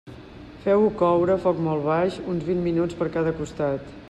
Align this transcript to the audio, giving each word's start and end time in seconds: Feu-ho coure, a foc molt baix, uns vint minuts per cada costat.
Feu-ho 0.63 0.87
coure, 1.01 1.35
a 1.35 1.43
foc 1.45 1.61
molt 1.67 1.87
baix, 1.91 2.19
uns 2.35 2.51
vint 2.51 2.67
minuts 2.71 3.01
per 3.03 3.15
cada 3.19 3.37
costat. 3.43 3.99